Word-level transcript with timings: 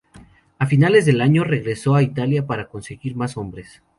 A 0.57 0.65
finales 0.65 1.05
del 1.05 1.21
año 1.21 1.43
regresó 1.43 1.93
a 1.93 2.01
Italia 2.01 2.47
para 2.47 2.65
conseguir 2.67 3.15
más 3.15 3.37
hombres. 3.37 3.83